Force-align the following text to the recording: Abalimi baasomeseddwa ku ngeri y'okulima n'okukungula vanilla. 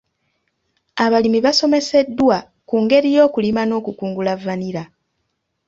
Abalimi 1.05 1.39
baasomeseddwa 1.45 2.37
ku 2.67 2.75
ngeri 2.83 3.09
y'okulima 3.15 3.61
n'okukungula 3.65 4.33
vanilla. 4.43 4.83